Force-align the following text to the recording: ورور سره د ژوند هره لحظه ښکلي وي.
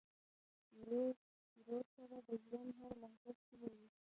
ورور 0.77 1.83
سره 1.95 2.17
د 2.27 2.29
ژوند 2.43 2.69
هره 2.79 2.95
لحظه 3.01 3.29
ښکلي 3.39 3.69
وي. 3.77 3.87